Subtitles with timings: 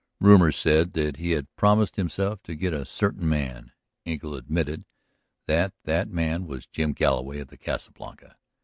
[0.19, 3.71] Rumor said that he had promised himself to "get" a certain man;
[4.03, 4.83] Engle admitted
[5.45, 8.35] that that man was Jim Galloway of the Casa Blanca.